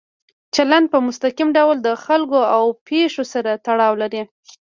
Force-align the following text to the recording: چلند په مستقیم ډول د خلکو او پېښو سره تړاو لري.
چلند 0.55 0.85
په 0.93 0.97
مستقیم 1.07 1.49
ډول 1.57 1.77
د 1.81 1.89
خلکو 2.05 2.39
او 2.55 2.63
پېښو 2.87 3.23
سره 3.33 3.51
تړاو 3.65 3.93
لري. 4.01 4.21